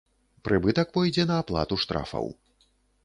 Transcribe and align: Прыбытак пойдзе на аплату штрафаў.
Прыбытак 0.47 0.95
пойдзе 0.95 1.27
на 1.33 1.37
аплату 1.43 1.81
штрафаў. 1.85 2.25